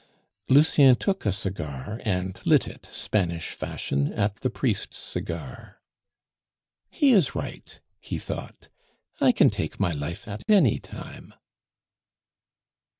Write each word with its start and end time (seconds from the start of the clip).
Lucien 0.49 0.95
took 0.95 1.27
a 1.27 1.31
cigar 1.31 2.01
and 2.03 2.43
lit 2.43 2.67
it, 2.67 2.89
Spanish 2.91 3.49
fashion, 3.51 4.11
at 4.13 4.37
the 4.37 4.49
priest's 4.49 4.97
cigar. 4.97 5.79
"He 6.89 7.11
is 7.11 7.35
right," 7.35 7.79
he 7.99 8.17
thought; 8.17 8.67
"I 9.19 9.31
can 9.31 9.51
take 9.51 9.79
my 9.79 9.91
life 9.91 10.27
at 10.27 10.41
any 10.49 10.79
time." 10.79 11.35